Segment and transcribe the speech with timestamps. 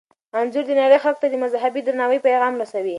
[0.39, 2.89] انځور د نړۍ خلکو ته د مذهبي درناوي پیغام رسوي.